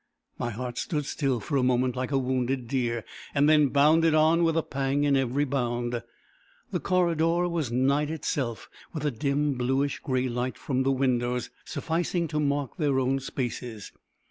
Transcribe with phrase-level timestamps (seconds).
[0.39, 3.05] My heart stood still for a moment, like a wounded deer,
[3.35, 6.01] and then bounded on, with a pang in every bound.
[6.71, 12.27] The corridor was night itself, with a dim, bluish grey light from the windows, sufficing
[12.29, 13.91] to mark their own spaces.